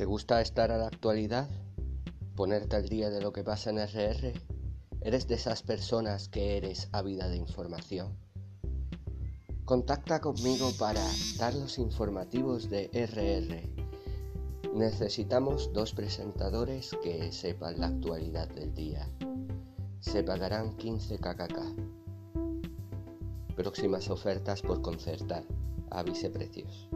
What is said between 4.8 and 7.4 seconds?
¿Eres de esas personas que eres ávida de